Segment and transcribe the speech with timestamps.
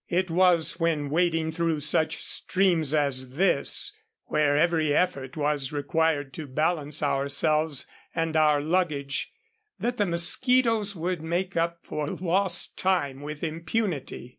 [0.09, 3.91] It was when wading through such streams as this,
[4.25, 7.85] where every effort was required to balance ourselves
[8.15, 9.31] and our luggage,
[9.77, 14.29] that the mosquitos would make up for lost time with impunity.